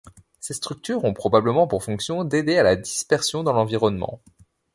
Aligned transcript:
Ces 0.39 0.55
structures 0.55 1.03
ont 1.03 1.13
probablement 1.13 1.67
pour 1.67 1.83
fonction 1.83 2.23
d’aider 2.23 2.57
à 2.57 2.63
la 2.63 2.75
dispersion 2.75 3.43
dans 3.43 3.53
l’environnement. 3.53 4.19